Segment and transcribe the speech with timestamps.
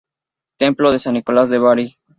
[0.57, 1.99] Templo de San Nicolás de Bari.